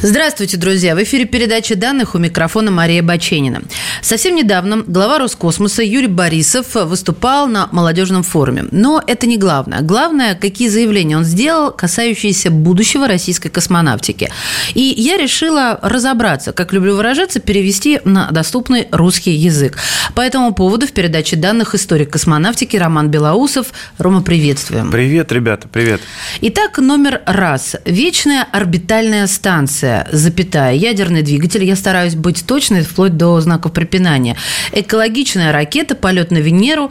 [0.00, 0.94] Здравствуйте, друзья!
[0.94, 3.62] В эфире передача данных у микрофона Мария Баченина.
[4.02, 8.66] Совсем недавно глава Роскосмоса Юрий Борисов выступал на молодежном форуме.
[8.70, 9.80] Но это не главное.
[9.80, 14.30] Главное, какие заявления он сделал, касающиеся будущего российской космонавтики.
[14.74, 19.78] И я решила разобраться, как люблю выражаться, перевести на доступный русский язык.
[20.14, 23.68] По этому поводу в передаче данных историк космонавтики Роман Белоусов.
[23.98, 24.90] Рома, приветствуем.
[24.90, 26.00] Привет, ребята, привет.
[26.40, 27.76] Итак, номер раз.
[27.84, 33.87] Вечная орбитальная станция запятая, ядерный двигатель, я стараюсь быть точной, вплоть до знаков препинания,
[34.72, 36.90] экологичная ракета, полет на Венеру.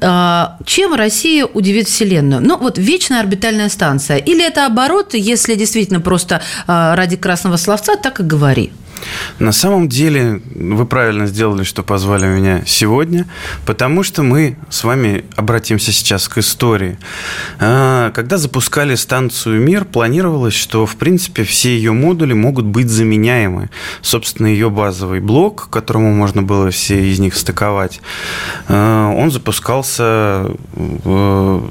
[0.00, 2.42] А, чем Россия удивит Вселенную?
[2.42, 4.18] Ну, вот вечная орбитальная станция.
[4.18, 8.72] Или это оборот, если действительно просто а, ради красного словца, так и говори.
[9.38, 13.26] На самом деле вы правильно сделали, что позвали меня сегодня,
[13.66, 16.98] потому что мы с вами обратимся сейчас к истории.
[17.60, 23.70] А, когда запускали станцию «Мир», планировалось, что, в принципе, все ее модули могут быть заменяемы.
[24.00, 28.00] Собственно, ее базовый блок, к которому можно было все из них стыковать,
[28.68, 30.50] а, он запускался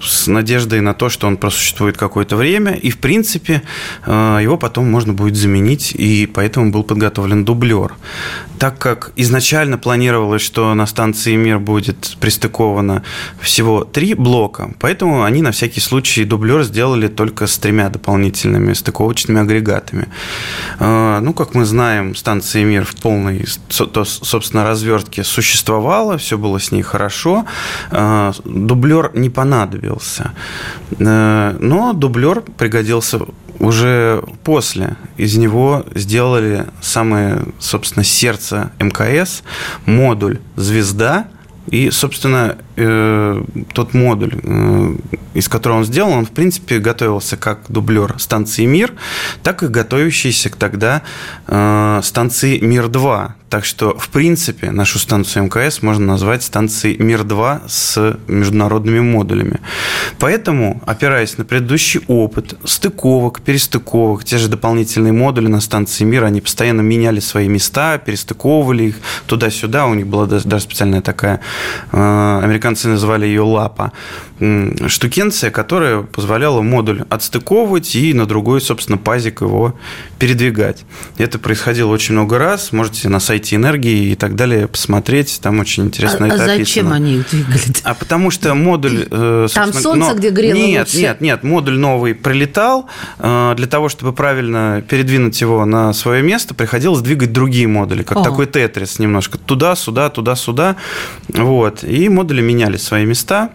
[0.01, 3.63] с надеждой на то, что он просуществует какое-то время, и, в принципе,
[4.05, 7.93] а, его потом можно будет заменить, и поэтому был подготовлен подготовлен дублер.
[8.59, 13.03] Так как изначально планировалось, что на станции «Мир» будет пристыковано
[13.41, 19.41] всего три блока, поэтому они на всякий случай дублер сделали только с тремя дополнительными стыковочными
[19.41, 20.07] агрегатами.
[20.79, 26.71] А, ну, как мы знаем, станция «Мир» в полной, собственно, развертке существовала, все было с
[26.71, 27.45] ней хорошо,
[27.91, 30.31] а, дублер не понадобился.
[30.99, 33.19] А, но дублер пригодился
[33.59, 39.43] уже после из него сделали самое, собственно, сердце МКС,
[39.85, 41.27] модуль «Звезда»,
[41.67, 43.43] и, собственно, э,
[43.73, 44.95] тот модуль, э,
[45.33, 48.93] из которого он сделан, он, в принципе, готовился как дублер станции «Мир»,
[49.43, 51.01] так и готовящийся тогда
[51.47, 58.17] э, станции «Мир-2», так что, в принципе, нашу станцию МКС можно назвать станцией Мир-2 с
[58.27, 59.61] международными модулями.
[60.19, 66.41] Поэтому, опираясь на предыдущий опыт стыковок, перестыковок, те же дополнительные модули на станции Мир, они
[66.41, 68.95] постоянно меняли свои места, перестыковывали их
[69.27, 69.85] туда-сюда.
[69.85, 71.39] У них была даже специальная такая,
[71.91, 73.91] э, американцы называли ее лапа,
[74.87, 79.75] штукенция, которая позволяла модуль отстыковывать и на другой, собственно, пазик его
[80.19, 80.83] передвигать.
[81.17, 82.71] Это происходило очень много раз.
[82.71, 85.39] Можете на сайте энергии и так далее посмотреть.
[85.41, 86.95] Там очень интересно а, это а зачем описано.
[86.95, 87.59] они их двигали?
[87.83, 89.07] А потому что модуль...
[89.09, 90.15] Э, Там солнце, но...
[90.15, 90.97] где грело Нет, лучше.
[90.97, 91.43] нет, нет.
[91.43, 92.87] Модуль новый прилетал.
[93.19, 98.17] Э, для того, чтобы правильно передвинуть его на свое место, приходилось двигать другие модули, как
[98.17, 98.23] О.
[98.23, 99.37] такой тетрис немножко.
[99.37, 100.75] Туда-сюда, туда-сюда.
[101.29, 101.83] Вот.
[101.83, 103.49] И модули меняли свои места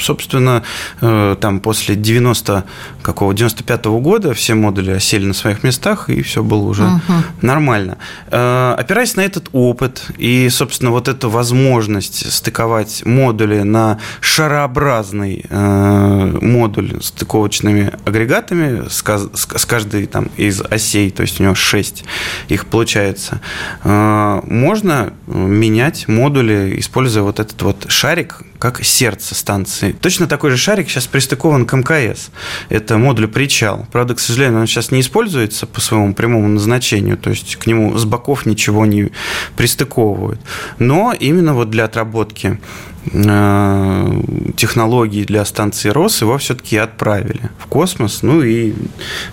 [0.00, 0.62] собственно,
[1.00, 2.64] э, там после 90
[3.02, 7.00] какого 95 -го года все модули осели на своих местах, и все было уже угу.
[7.40, 7.98] нормально.
[8.30, 16.38] Э, опираясь на этот опыт и, собственно, вот эту возможность стыковать модули на шарообразный э,
[16.42, 22.04] модуль с стыковочными агрегатами с каждой там из осей, то есть у него 6
[22.48, 23.40] их получается,
[23.84, 29.92] можно менять модули, используя вот этот вот шарик, как сердце станции.
[29.92, 32.28] Точно такой же шарик сейчас пристыкован к МКС.
[32.68, 33.86] Это модуль причал.
[33.90, 37.96] Правда, к сожалению, он сейчас не используется по своему прямому назначению, то есть к нему
[37.96, 39.12] с боков ничего не
[39.56, 40.40] пристыковывают.
[40.78, 42.60] Но именно вот для отработки
[43.06, 44.22] Э,
[44.56, 48.22] технологий для станции РОС его все-таки отправили в космос.
[48.22, 48.74] Ну и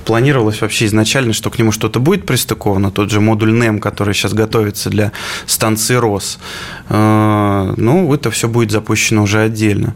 [0.05, 4.33] планировалось вообще изначально, что к нему что-то будет пристыковано, тот же модуль НЕМ, который сейчас
[4.33, 5.11] готовится для
[5.45, 6.39] станции РОС.
[6.89, 9.95] Э, ну, это все будет запущено уже отдельно.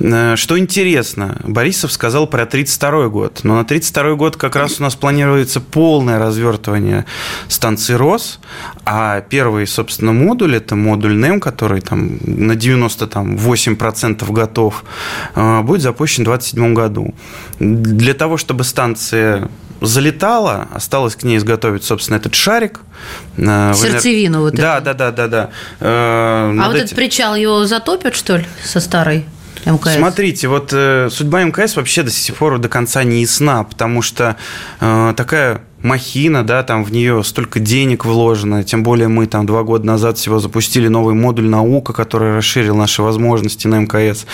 [0.00, 4.82] Э, что интересно, Борисов сказал про 1932 год, но на 1932 год как раз у
[4.82, 7.04] нас планируется полное развертывание
[7.48, 8.40] станции РОС,
[8.84, 14.84] а первый, собственно, модуль, это модуль НЕМ, который там на 98% готов,
[15.34, 17.14] э, будет запущен в 2027 году.
[17.58, 19.48] Для того, чтобы станция
[19.80, 22.80] залетала, осталось к ней изготовить, собственно, этот шарик.
[23.36, 25.50] Э, Сердцевину вот Да, да, да, да, да.
[25.80, 29.24] А вот этот причал его затопят, что ли, со старой?
[29.64, 29.96] МКС?
[29.96, 34.36] Смотрите, вот э, судьба МКС вообще до сих пор до конца не ясна, потому что
[34.80, 39.62] э, такая махина, да, там в нее столько денег вложено, тем более мы там два
[39.62, 44.26] года назад всего запустили новый модуль «Наука», который расширил наши возможности на МКС.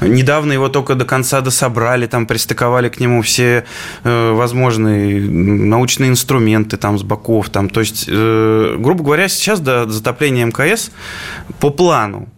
[0.00, 3.64] Недавно его только до конца дособрали, там пристыковали к нему все
[4.02, 9.88] э, возможные научные инструменты там с боков, там, то есть, э, грубо говоря, сейчас до
[9.88, 10.90] затопления МКС
[11.60, 12.28] по плану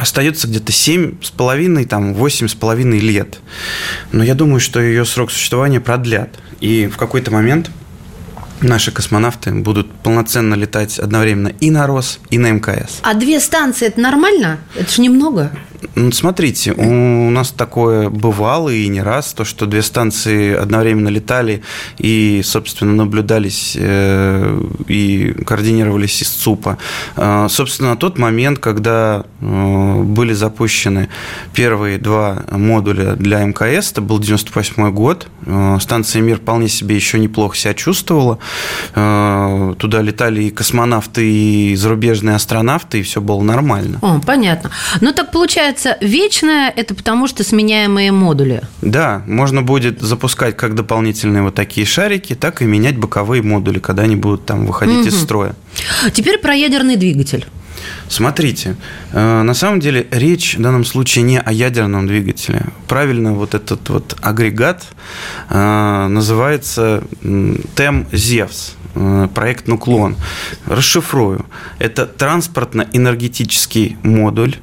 [0.00, 3.38] остается где-то 7,5, там, 8,5 лет.
[4.12, 6.30] Но я думаю, что ее срок существования продлят.
[6.60, 7.70] И в какой-то момент
[8.60, 13.00] наши космонавты будут полноценно летать одновременно и на РОС, и на МКС.
[13.02, 14.58] А две станции– это нормально?
[14.74, 15.52] Это же немного.
[15.94, 21.62] Ну, смотрите, у нас такое бывало и не раз, то, что две станции одновременно летали
[21.98, 26.78] и, собственно, наблюдались э, и координировались из ЦУПа.
[27.16, 31.08] Э, собственно, на тот момент, когда э, были запущены
[31.54, 35.28] первые два модуля для МКС, это был 98 год,
[35.80, 38.38] станция «Мир» вполне себе еще неплохо себя чувствовала.
[38.92, 43.98] Туда летали и космонавты, и зарубежные астронавты, и все было нормально.
[44.02, 44.70] О, понятно.
[45.00, 48.62] Ну, так получается, получается, вечное– это потому что сменяемые модули.
[48.82, 54.02] Да, можно будет запускать как дополнительные вот такие шарики, так и менять боковые модули, когда
[54.04, 55.08] они будут там выходить угу.
[55.08, 55.54] из строя.
[56.12, 57.46] Теперь про ядерный двигатель.
[58.08, 58.76] Смотрите,
[59.12, 62.62] э, на самом деле речь в данном случае не о ядерном двигателе.
[62.88, 64.84] Правильно, вот этот вот агрегат
[65.50, 67.02] э, называется
[67.74, 70.16] ТЭМ «Зевс» э, проект «Нуклон».
[70.66, 71.46] Расшифрую.
[71.78, 74.56] Это транспортно-энергетический модуль,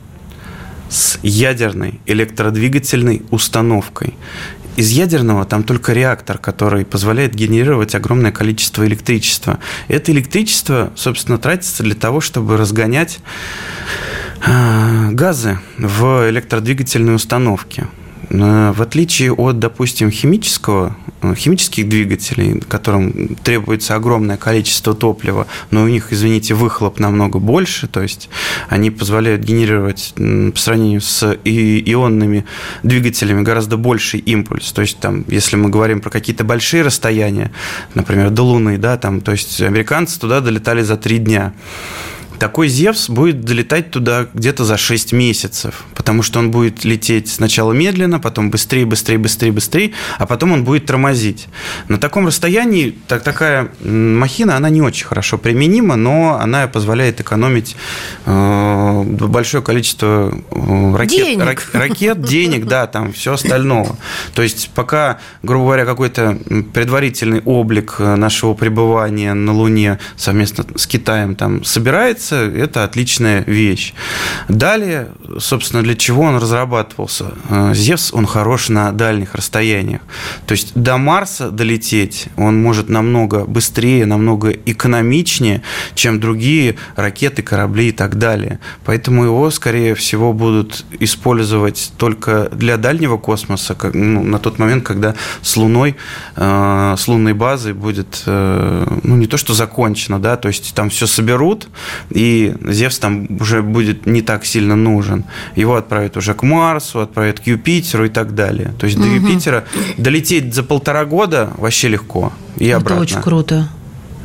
[0.94, 4.14] с ядерной электродвигательной установкой.
[4.76, 9.60] Из ядерного там только реактор, который позволяет генерировать огромное количество электричества.
[9.88, 13.20] Это электричество, собственно, тратится для того, чтобы разгонять
[14.46, 17.88] а, газы в электродвигательной установке.
[18.30, 25.84] Э, в отличие от, допустим, химического, э, химических двигателей, которым требуется огромное количество топлива, но
[25.84, 28.30] у них, извините, выхлоп намного больше, то есть
[28.70, 32.46] они позволяют генерировать по сравнению с ионными
[32.84, 34.72] двигателями гораздо больший импульс.
[34.72, 37.52] То есть там, если мы говорим про какие-то большие расстояния,
[37.94, 41.54] например, до Луны, да, там, то есть американцы туда долетали за три дня
[42.40, 47.74] такой Зевс будет долетать туда где-то за 6 месяцев, потому что он будет лететь сначала
[47.74, 51.48] медленно, потом быстрее, быстрее, быстрее, быстрее, а потом он будет тормозить.
[51.88, 57.76] На таком расстоянии так, такая махина, она не очень хорошо применима, но она позволяет экономить
[58.26, 61.46] э, большое количество э, ракет, денег.
[61.46, 63.98] Рак, ракет, денег, да, там все остального.
[64.34, 66.38] То есть пока, грубо говоря, какой-то
[66.74, 73.94] предварительный облик нашего пребывания на Луне совместно с Китаем там собирается, авиация– это отличная вещь.
[74.48, 75.10] Далее,
[75.40, 77.26] собственно, для чего он разрабатывался?
[77.50, 80.02] Э, Зевс, он хорош на дальних расстояниях.
[80.46, 85.62] То есть до Марса долететь он может намного быстрее, намного экономичнее,
[85.96, 88.60] чем другие ракеты, корабли и так далее.
[88.86, 95.16] Поэтому его, скорее всего, будут использовать только для дальнего космоса, ну, на тот момент, когда
[95.42, 95.96] с Луной,
[96.36, 100.90] э, с лунной базой будет, э, ну, не то что закончено, да, то есть там
[100.90, 101.68] все соберут,
[102.14, 105.26] и Зевс там уже будет не так сильно нужен.
[105.56, 108.74] Его отправят уже к Марсу, отправят к Юпитеру и так далее.
[108.80, 109.06] То есть угу.
[109.06, 109.64] до Юпитера
[109.98, 112.32] долететь за полтора года вообще легко.
[112.58, 113.02] И Это обратно.
[113.02, 113.68] очень круто.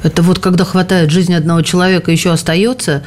[0.02, 3.02] Это вот когда хватает жизни одного человека, еще остается,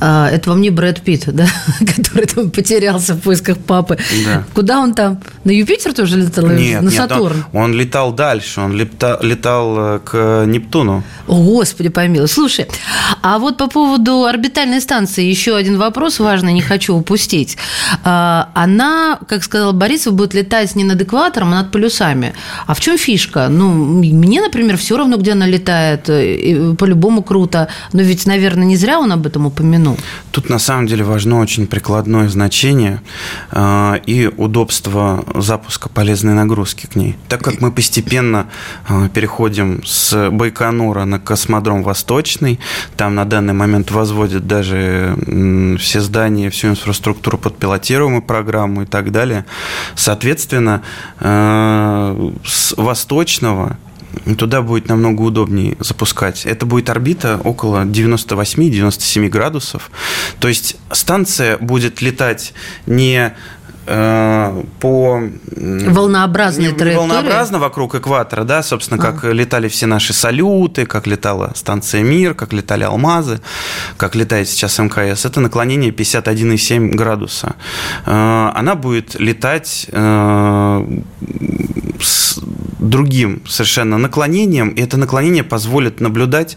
[0.00, 1.46] а, это вам не Брэд Питт, да,
[1.96, 3.98] который там потерялся в поисках папы.
[4.24, 4.44] Да.
[4.54, 5.20] Куда он там?
[5.44, 6.46] На Юпитер тоже летал?
[6.46, 7.36] Нет, на Сатурн?
[7.36, 11.02] Нет, он, он летал дальше, он летал, летал э, к Нептуну.
[11.28, 12.28] О, Господи помилуй.
[12.28, 12.66] Слушай,
[13.22, 17.58] а вот по поводу орбитальной станции еще один вопрос важный, не хочу упустить.
[18.02, 22.32] А, она, как сказал Борисов, будет летать не над экватором, а над полюсами.
[22.66, 23.48] А в чем фишка?
[23.48, 26.04] Ну, мне, например, все равно, где она летает,
[26.78, 27.68] по-любому круто.
[27.92, 29.89] Но ведь, наверное, не зря он об этом упомянул.
[30.30, 33.00] Тут на самом деле важно очень прикладное значение
[33.50, 37.16] э, и удобство запуска полезной нагрузки к ней.
[37.28, 38.46] Так как мы постепенно
[38.88, 42.60] э, переходим с Байконура на космодром Восточный,
[42.96, 45.16] там на данный момент возводят даже
[45.78, 49.44] все здания, всю инфраструктуру под пилотируемую программу и так далее.
[49.94, 50.82] Соответственно,
[51.20, 53.76] э, с Восточного
[54.38, 56.46] туда будет намного удобнее запускать.
[56.46, 59.90] Это будет орбита около 98-97 градусов.
[60.38, 62.54] То есть станция будет летать
[62.86, 63.34] не
[63.90, 65.22] по...
[65.56, 66.96] Волнообразной траектории?
[66.96, 69.32] Волнообразно вокруг экватора, да, собственно, как а.
[69.32, 73.40] летали все наши салюты, как летала станция «Мир», как летали «Алмазы»,
[73.96, 75.24] как летает сейчас МКС.
[75.24, 77.56] Это наклонение 51,7 градуса.
[78.06, 81.00] Э, она будет летать э,
[82.00, 82.38] с
[82.78, 86.56] другим совершенно наклонением, и это наклонение позволит наблюдать,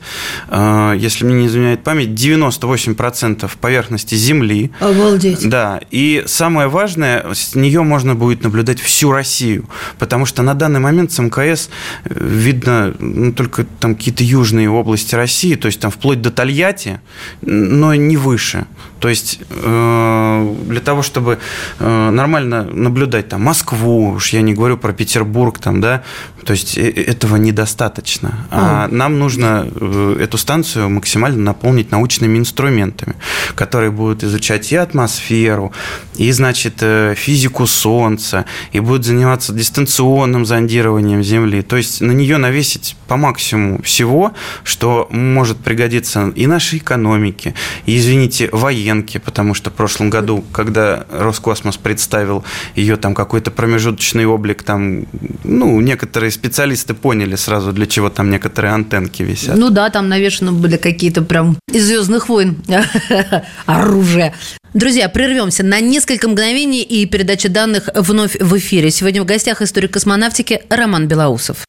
[0.50, 4.72] э, если мне не изменяет память, 98% поверхности Земли.
[4.80, 5.48] Обалдеть.
[5.48, 10.80] Да, и самое важное, с нее можно будет наблюдать всю Россию, потому что на данный
[10.80, 11.70] момент с МКС
[12.06, 17.00] э, видно ну, только там какие-то южные области России, то есть там вплоть до Тольятти,
[17.42, 18.66] но не выше.
[19.00, 21.40] То есть э, для того, чтобы
[21.80, 26.04] нормально наблюдать там Москву, уж я не говорю про Петербург, там, да,
[26.46, 28.48] то есть э, этого недостаточно.
[28.52, 33.16] А нам нужно э, эту станцию максимально наполнить научными инструментами,
[33.56, 35.72] которые будут изучать и атмосферу,
[36.16, 41.62] и, значит, э, физику Солнца, и будут заниматься дистанционным зондированием Земли.
[41.62, 44.34] То есть на нее навесить по максимуму всего,
[44.64, 47.54] что может пригодиться и нашей экономике,
[47.86, 52.44] и, извините, военке, потому что в прошлом году, когда Роскосмос представил
[52.76, 55.06] ее там какой-то промежуточный облик, там,
[55.44, 59.56] ну, некоторые специалисты поняли сразу, для чего там некоторые антенки висят.
[59.56, 62.58] Ну да, там навешаны были какие-то прям из «Звездных войн»
[63.66, 64.34] оружие.
[64.74, 68.90] Друзья, прервемся на несколько мгновений, и передача данных вновь в эфире.
[68.90, 71.66] Сегодня в гостях историк космонавтики Роман Белоусов.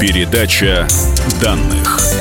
[0.00, 0.88] Передача
[1.40, 2.11] данных.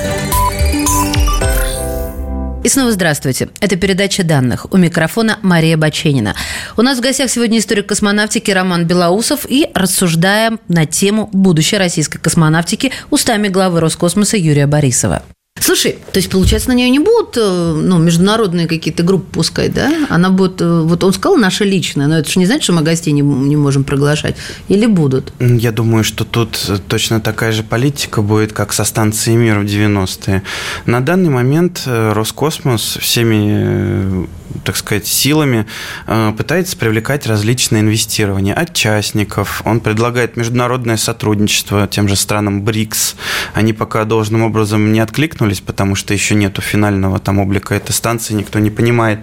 [2.63, 3.49] И снова здравствуйте.
[3.59, 4.67] Это передача данных.
[4.71, 6.35] У микрофона Мария Баченина.
[6.77, 12.19] У нас в гостях сегодня историк космонавтики Роман Белоусов и рассуждаем на тему будущей российской
[12.19, 15.23] космонавтики устами главы Роскосмоса Юрия Борисова.
[15.61, 19.93] Слушай, то есть, получается, на нее не будут э, ну, международные какие-то группы пускать, да?
[20.09, 22.81] Она будет, э, вот он сказал, наша личная, но это же не значит, что мы
[22.81, 24.35] гостей не, не можем приглашать.
[24.69, 25.31] Или будут?
[25.39, 30.41] Я думаю, что тут точно такая же политика будет, как со станцией «Мир» в 90-е.
[30.87, 34.27] На данный момент э, Роскосмос всеми
[34.63, 35.65] так сказать, силами
[36.07, 39.61] э, пытается привлекать различные инвестирования от частников.
[39.65, 43.15] Он предлагает международное сотрудничество тем же странам БРИКС.
[43.53, 48.33] Они пока должным образом не откликнулись, потому что еще нету финального там облика этой станции,
[48.33, 49.19] никто не понимает,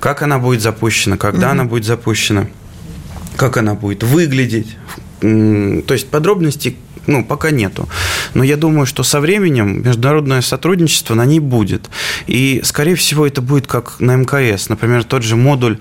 [0.00, 1.50] как она будет запущена, когда mm-hmm.
[1.50, 2.46] она будет запущена,
[3.36, 4.76] как она будет выглядеть.
[5.20, 7.88] То есть подробностей ну, пока нету.
[8.34, 11.88] Но я думаю, что со временем международное сотрудничество на ней будет.
[12.26, 14.68] И, скорее всего, это будет как на МКС.
[14.68, 15.78] Например, тот же модуль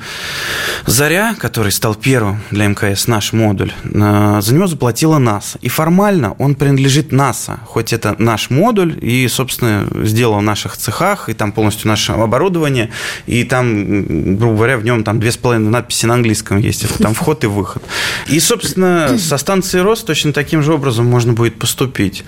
[0.86, 5.58] «Заря», который стал первым для МКС, наш модуль, э, за него заплатила НАСА.
[5.62, 11.30] И формально он принадлежит НАСА, хоть это наш модуль, и, собственно, сделал в наших цехах,
[11.30, 12.90] и там полностью наше оборудование,
[13.26, 16.84] и там, грубо говоря, в нем там две с половиной надписи на английском есть.
[16.84, 17.84] Это там вход и выход.
[18.28, 22.26] И, собственно, со станции РОС точно таким же образом можно будет поступить.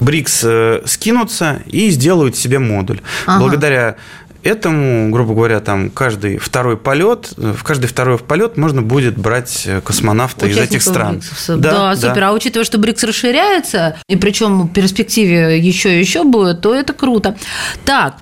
[0.00, 3.00] БРИКС э, скинутся и сделают себе модуль.
[3.26, 3.38] Ага.
[3.38, 3.96] Благодаря
[4.42, 9.80] этому, грубо говоря, там каждый второй полет, в каждый второй полет можно будет брать э,
[9.80, 11.22] космонавта Участников из этих стран.
[11.48, 12.14] Да, да, супер.
[12.14, 12.28] Да.
[12.28, 16.92] А учитывая, что БРИКС расширяется, и причем в перспективе еще и еще будет, то это
[16.92, 17.36] круто.
[17.84, 18.16] Так,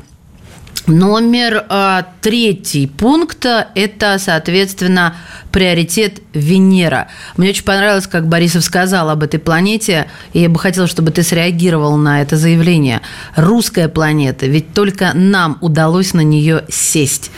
[0.88, 5.14] Номер а, третий пункт– это, соответственно,
[5.52, 7.06] приоритет Венера.
[7.36, 11.22] Мне очень понравилось, как Борисов сказал об этой планете, и я бы хотела, чтобы ты
[11.22, 13.00] среагировал на это заявление.
[13.36, 17.30] Русская планета, ведь только нам удалось на нее сесть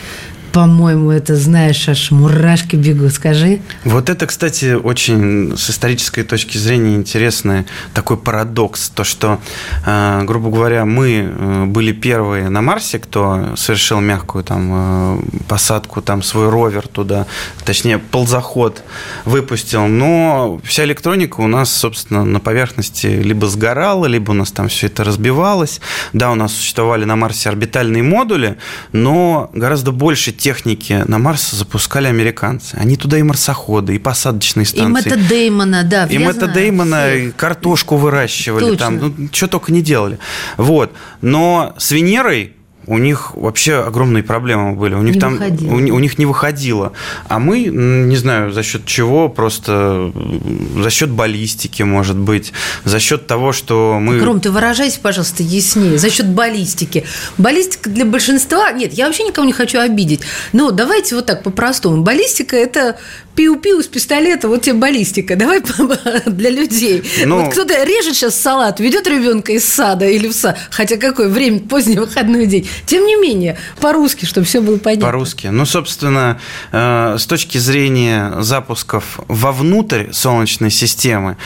[0.55, 3.59] по-моему, это знаешь, аж мурашки бегут, скажи.
[3.83, 8.87] Вот это, кстати, очень с исторической точки зрения интересный такой парадокс.
[8.87, 9.41] То, что,
[9.85, 15.19] э, грубо говоря, мы э, были первые на Марсе, кто совершил мягкую там э,
[15.49, 17.27] посадку, там свой ровер туда,
[17.65, 18.81] точнее, ползаход
[19.25, 19.87] выпустил.
[19.87, 24.87] Но вся электроника у нас, собственно, на поверхности либо сгорала, либо у нас там все
[24.87, 25.81] это разбивалось.
[26.13, 28.55] Да, у нас существовали на Марсе орбитальные модули,
[28.93, 32.75] но гораздо больше техники на Марс запускали американцы.
[32.75, 35.09] Они туда и марсоходы, и посадочные станции.
[35.09, 36.05] И Мэтта Деймона, да.
[36.05, 38.77] И Мэтта Деймона, и картошку выращивали Точно.
[38.77, 38.97] там.
[38.99, 40.19] Ну, что только не делали.
[40.57, 40.93] Вот.
[41.21, 42.53] Но с Венерой
[42.87, 44.95] у них вообще огромные проблемы были.
[44.95, 46.93] У них не там у, у них не выходило.
[47.27, 50.11] А мы, не знаю, за счет чего, просто
[50.77, 54.19] за счет баллистики, может быть, за счет того, что мы.
[54.19, 55.97] Ром, ты выражайся, пожалуйста, яснее.
[55.97, 57.05] За счет баллистики.
[57.37, 58.71] Баллистика для большинства.
[58.71, 60.21] Нет, я вообще никого не хочу обидеть.
[60.53, 62.03] Но давайте вот так по-простому.
[62.03, 62.97] Баллистика это
[63.35, 65.61] пиу-пиу с пистолета, вот тебе баллистика, давай
[66.25, 67.03] для людей.
[67.25, 71.29] Ну, вот кто-то режет сейчас салат, ведет ребенка из сада или в сад, хотя какое
[71.29, 72.67] время, поздний выходной день.
[72.85, 75.07] Тем не менее, по-русски, чтобы все было понятно.
[75.07, 75.47] По-русски.
[75.47, 76.39] Ну, собственно,
[76.71, 81.37] э, с точки зрения запусков вовнутрь Солнечной системы,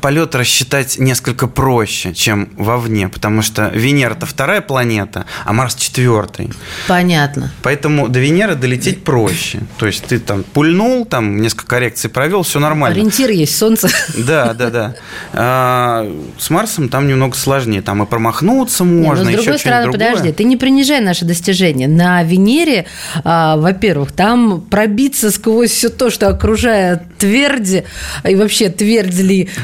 [0.00, 6.50] полет рассчитать несколько проще, чем вовне, потому что Венера– это вторая планета, а Марс– четвертый.
[6.86, 7.52] Понятно.
[7.62, 9.60] Поэтому до Венеры долететь проще.
[9.78, 12.96] То есть ты там пульнул, там несколько коррекций провел, все нормально.
[12.96, 13.88] Ориентир есть, солнце.
[14.16, 14.94] Да, да, да.
[15.32, 17.82] А, с Марсом там немного сложнее.
[17.82, 21.88] Там и промахнуться можно, не, ну, с другой стороны, подожди, ты не принижай наши достижения.
[21.88, 22.86] На Венере,
[23.24, 27.84] а, во-первых, там пробиться сквозь все то, что окружает тверди,
[28.28, 29.14] и вообще твердь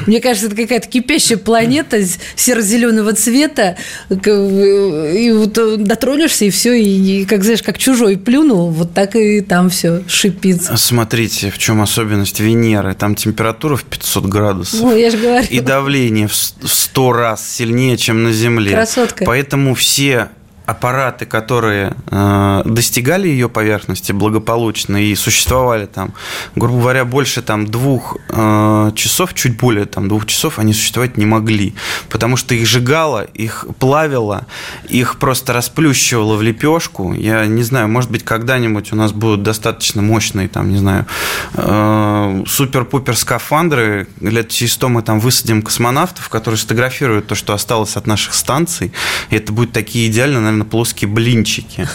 [0.07, 1.99] мне кажется, это какая-то кипящая планета
[2.35, 3.77] серо-зеленого цвета,
[4.09, 9.69] и вот дотронешься, и все, и, как знаешь, как чужой плюнул, вот так и там
[9.69, 10.61] все шипит.
[10.75, 12.95] Смотрите, в чем особенность Венеры.
[12.95, 14.79] Там температура в 500 градусов.
[14.79, 15.45] Ну, я же говорю.
[15.49, 18.71] И давление в 100 раз сильнее, чем на Земле.
[18.71, 19.25] Красотка.
[19.25, 20.29] Поэтому все
[20.71, 26.13] аппараты, которые э, достигали ее поверхности благополучно и существовали там,
[26.55, 31.25] грубо говоря, больше там двух э, часов, чуть более там двух часов, они существовать не
[31.25, 31.75] могли,
[32.09, 34.47] потому что их сжигало, их плавило,
[34.89, 37.13] их просто расплющивало в лепешку.
[37.13, 41.05] Я не знаю, может быть, когда-нибудь у нас будут достаточно мощные, там, не знаю,
[41.53, 47.97] э, супер-пупер скафандры, лет через сто мы там высадим космонавтов, которые сфотографируют то, что осталось
[47.97, 48.93] от наших станций,
[49.29, 51.87] и это будет такие идеально, наверное, на плоские блинчики.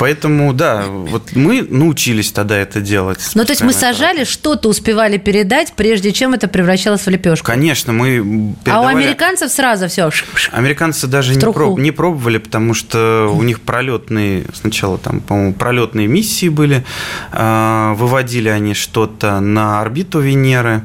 [0.00, 3.20] Поэтому, да, вот мы научились тогда это делать.
[3.34, 7.46] Ну, то есть мы сажали, что-то успевали передать, прежде чем это превращалось в лепешку.
[7.46, 8.66] Конечно, мы передавали...
[8.66, 10.10] А у американцев сразу все.
[10.50, 11.78] Американцы даже не, проб...
[11.78, 16.84] не пробовали, потому что у них пролетные, сначала там, по-моему, пролетные миссии были,
[17.30, 20.82] а, выводили они что-то на орбиту Венеры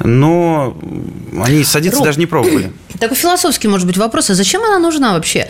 [0.00, 0.76] но
[1.42, 2.72] они садиться Роб, даже не пробовали.
[3.00, 5.48] Такой философский, может быть, вопрос, а зачем она нужна вообще?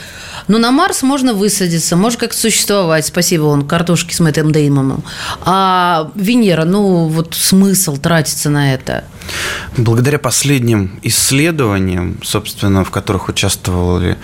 [0.48, 5.04] Ну, на Марс можно высадиться, может как-то существовать, спасибо, он картошки с Мэттом Деймоном.
[5.42, 9.04] А Венера, ну, вот смысл тратиться на это?
[9.76, 14.16] Благодаря последним исследованиям, собственно, в которых участвовали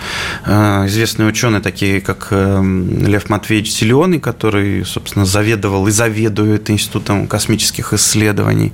[0.45, 7.27] э, известные ученые, такие как э, Лев Матвеевич Зеленый, который, собственно, заведовал и заведует Институтом
[7.27, 8.73] космических исследований,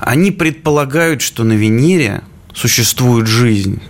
[0.00, 2.22] они предполагают, что на Венере
[2.54, 3.80] существует жизнь.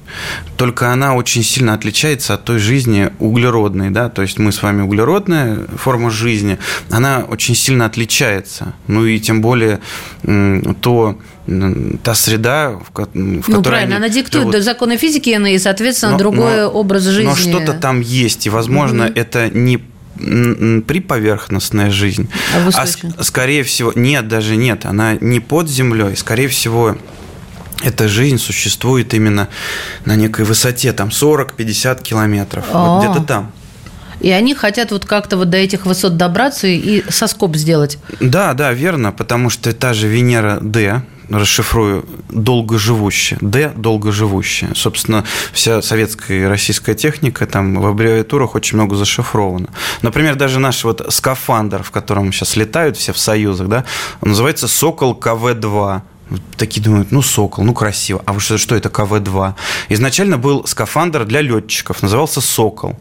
[0.57, 3.91] Только она очень сильно отличается от той жизни углеродной.
[3.91, 4.09] Да?
[4.09, 6.59] То есть мы с вами углеродная форма жизни,
[6.91, 8.75] она очень сильно отличается.
[8.87, 9.81] Ну и тем более
[10.81, 11.19] то
[12.03, 14.63] та среда, в, в которой Ну, правильно, они она диктует живут.
[14.63, 17.29] законы физики, и, соответственно, но, другой но, образ жизни.
[17.29, 19.15] Но что-то там есть, и, возможно, mm-hmm.
[19.15, 19.83] это не
[20.83, 22.29] приповерхностная жизнь,
[22.75, 22.85] а,
[23.17, 26.97] а скорее всего, нет, даже нет, она не под землей, скорее всего,
[27.83, 29.49] эта жизнь существует именно
[30.05, 33.53] на некой высоте, там 40-50 километров, вот где-то там.
[34.21, 37.99] И они хотят вот как-то вот до этих высот добраться и соскоб сделать.
[38.21, 43.39] Да, да, верно, потому что та же Венера D, расшифрую, долгоживущая.
[43.41, 44.71] D– долгоживущая.
[44.75, 49.69] Собственно, вся советская и российская техника там в аббревиатурах очень много зашифровано.
[50.03, 53.85] Например, даже наш вот скафандр, в котором сейчас летают все в союзах, да,
[54.21, 56.01] он называется «Сокол КВ-2».
[56.57, 58.23] Такие думают, ну, «Сокол», ну, красиво.
[58.27, 59.55] А что, что это КВ-2?
[59.89, 62.99] Изначально был скафандр для летчиков, назывался «Сокол».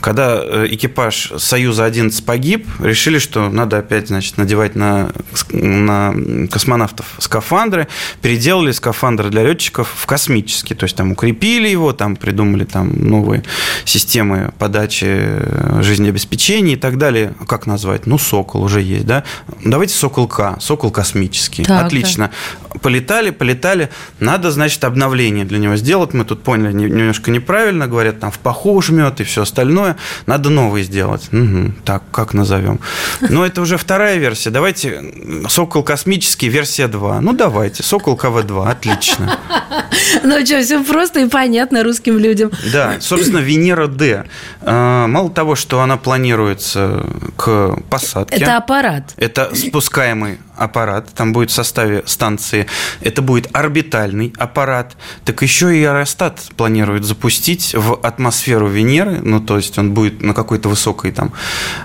[0.00, 5.10] Когда э, экипаж «Союза-11» погиб, решили, что надо опять, значит, надевать на,
[5.50, 6.14] на
[6.50, 7.88] космонавтов скафандры,
[8.22, 10.74] переделали скафандр для летчиков в космический.
[10.74, 13.42] То есть там укрепили его, там придумали там новые
[13.84, 17.34] системы подачи э, жизнеобеспечения и так далее.
[17.46, 18.06] Как назвать?
[18.06, 19.24] Ну, «Сокол» уже есть, да?
[19.62, 21.64] Давайте «Сокол-К», «Сокол космический».
[21.64, 22.28] Так, Отлично.
[22.28, 26.14] Да полетали, полетали, надо, значит, обновление для него сделать.
[26.14, 29.96] Мы тут поняли немножко неправильно, говорят, там в паху жмет и все остальное.
[30.26, 31.28] Надо новый сделать.
[31.32, 32.80] Угу, так, как назовем?
[33.20, 34.50] Но это уже вторая версия.
[34.50, 35.02] Давайте
[35.48, 37.20] Сокол космический, версия 2.
[37.20, 39.38] Ну, давайте, Сокол КВ-2, отлично.
[40.22, 42.50] Ну что, все просто и понятно русским людям.
[42.72, 44.24] Да, собственно, Венера Д.
[44.60, 47.06] А, мало того, что она планируется
[47.36, 48.36] к посадке.
[48.36, 49.14] Это аппарат.
[49.16, 52.66] Это спускаемый аппарат, там будет в составе станции,
[53.00, 59.56] это будет орбитальный аппарат, так еще и аэростат планируют запустить в атмосферу Венеры, ну, то
[59.56, 61.32] есть он будет на какой-то высокой там...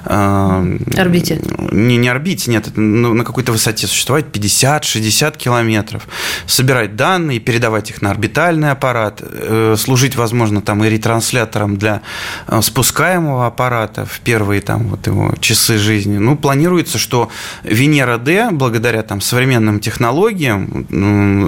[0.05, 1.41] Э, орбите.
[1.71, 6.07] Не, не орбите, нет, ну, на какой-то высоте существовать 50-60 километров,
[6.45, 12.01] собирать данные, передавать их на орбитальный аппарат, э, служить, возможно, там и ретранслятором для
[12.47, 16.17] э, спускаемого аппарата в первые там вот его часы жизни.
[16.17, 17.29] Ну, планируется, что
[17.63, 20.85] Венера-Д, благодаря там современным технологиям,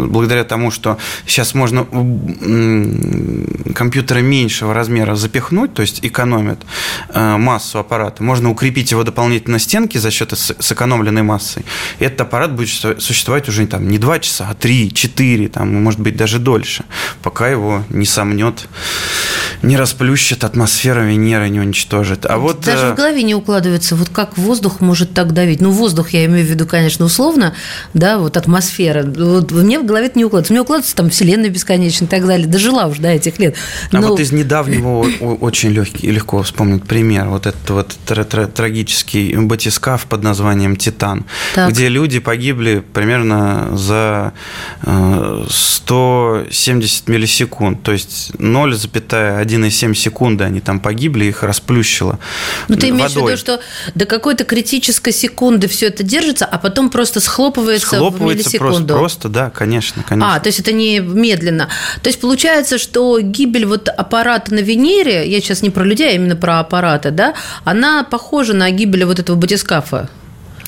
[0.10, 1.86] благодаря тому, что сейчас можно
[3.75, 6.60] компьютеры меньшего размера запихнуть, то есть экономят
[7.10, 11.65] э, массу аппарата, можно укрепить его дополнительно на стенке за счет сэкономленной массы.
[11.99, 12.69] И этот аппарат будет
[13.01, 16.86] существовать уже там, не 2 часа, а 3, 4, там, может быть, даже дольше,
[17.21, 18.69] пока его не сомнет,
[19.62, 22.26] не расплющит атмосфера Венеры, не уничтожит.
[22.26, 25.62] А вот, Даже в э, голове не укладывается, вот как воздух может так давить.
[25.62, 27.54] Ну, воздух я имею в виду, конечно, условно,
[27.93, 29.04] да, вот атмосфера.
[29.04, 30.54] Вот мне в голове это не укладывается.
[30.54, 32.48] Мне укладывается там Вселенная бесконечная и так далее.
[32.48, 33.56] Дожила уже, да, этих лет.
[33.91, 34.00] Но...
[34.00, 35.06] А вот из недавнего
[35.41, 37.28] очень легкий, легко вспомнить пример.
[37.28, 37.98] Вот этот вот
[38.54, 41.72] трагический батискаф под названием «Титан», так.
[41.72, 44.34] где люди погибли примерно за
[44.82, 48.32] 170 э, миллисекунд, то есть
[49.57, 52.19] 0,1,7 секунды они там погибли, их расплющило
[52.67, 53.23] Ну, ты имеешь водой.
[53.23, 53.59] в виду, что
[53.95, 58.93] до какой-то критической секунды все это держится, а потом просто схлопывается, схлопывается в миллисекунду?
[58.93, 60.35] Просто, просто, да, конечно, конечно.
[60.35, 61.69] А, то есть это не медленно.
[62.01, 66.13] То есть получается, что гибель вот аппарата на Венере, я сейчас не про людей, а
[66.13, 67.33] именно про аппараты, да,
[67.63, 70.09] она похожа на гибель вот этого батискафа.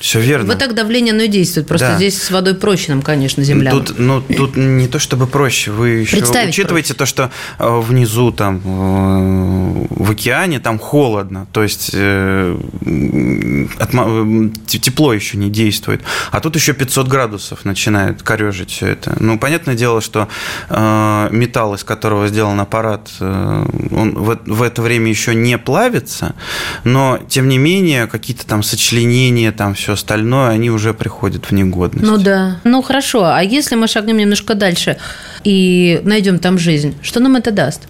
[0.02, 0.46] Все верно.
[0.48, 1.68] Вот так давление, оно и действует.
[1.68, 1.96] Просто да.
[1.96, 3.70] здесь с водой проще нам, конечно, земля.
[3.70, 5.70] Тут, ну, тут не то чтобы проще.
[5.70, 6.94] Вы еще учитываете проще.
[6.94, 12.56] то, что э, внизу там э, в океане там холодно, то есть э,
[14.66, 16.02] тепло еще не действует.
[16.32, 19.14] А тут еще 500 градусов начинает корежить все это.
[19.20, 20.26] Ну, понятное дело, что
[20.68, 26.34] металл, из которого сделан аппарат, он в это время еще не плавится,
[26.82, 32.06] но тем не менее какие-то там сочленения, там все остальное, они уже приходят в негодность.
[32.06, 32.60] Ну да.
[32.64, 34.96] Ну хорошо, а если мы шагнем немножко дальше
[35.44, 37.82] и найдем там жизнь, что нам это даст?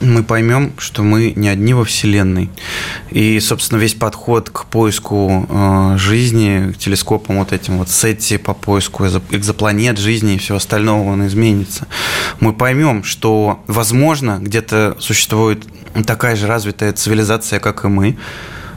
[0.00, 2.50] мы поймем, что мы не одни во Вселенной.
[3.10, 8.54] И, собственно, весь подход к поиску э, жизни, к телескопам вот этим вот сети по
[8.54, 11.86] поиску экзопланет, жизни и всего остального, он изменится.
[12.40, 15.64] Мы поймем, что, возможно, где-то существует
[16.06, 18.16] такая же развитая цивилизация, как и мы,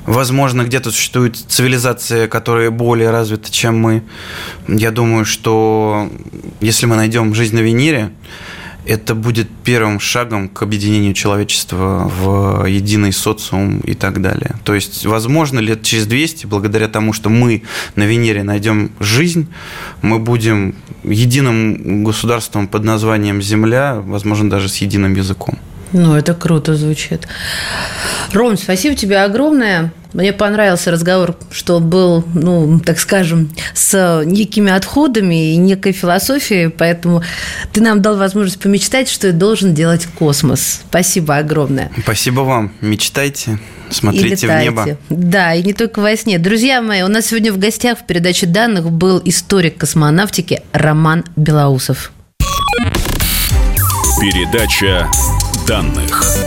[0.06, 4.04] Возможно, где-то существует цивилизация, которая более развита, чем мы.
[4.68, 6.10] Я думаю, что
[6.60, 8.12] если мы найдем жизнь на Венере,
[8.86, 14.56] это будет первым шагом к объединению человечества в единый социум и так далее.
[14.64, 17.62] То есть, возможно, лет через 200, благодаря тому, что мы
[17.96, 19.48] на Венере найдем жизнь,
[20.02, 25.60] мы будем единым государством под названием Земля, возможно, даже с единым языком.
[25.94, 27.28] Ну, это круто звучит.
[28.34, 29.92] Ром, спасибо тебе огромное.
[30.14, 37.24] Мне понравился разговор, что был, ну, так скажем, с некими отходами и некой философией, поэтому
[37.72, 40.82] ты нам дал возможность помечтать, что должен делать космос.
[40.90, 41.92] Спасибо огромное.
[42.04, 42.74] Спасибо вам.
[42.82, 43.60] Мечтайте.
[43.90, 44.98] Смотрите в небо.
[45.10, 46.40] Да, и не только во сне.
[46.40, 52.12] Друзья мои, у нас сегодня в гостях в передаче данных был историк космонавтики Роман Белоусов.
[54.20, 55.10] Передача
[55.72, 56.41] данных.